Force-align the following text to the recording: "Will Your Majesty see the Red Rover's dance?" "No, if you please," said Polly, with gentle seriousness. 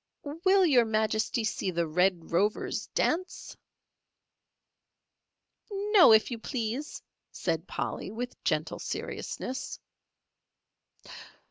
"Will 0.23 0.65
Your 0.65 0.83
Majesty 0.83 1.43
see 1.43 1.69
the 1.69 1.85
Red 1.85 2.31
Rover's 2.31 2.87
dance?" 2.87 3.55
"No, 5.71 6.11
if 6.11 6.31
you 6.31 6.39
please," 6.39 7.03
said 7.31 7.67
Polly, 7.67 8.09
with 8.09 8.43
gentle 8.43 8.79
seriousness. 8.79 9.79